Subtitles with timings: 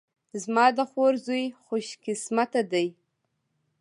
[0.43, 2.83] زما د خور زوی خوش قسمته ده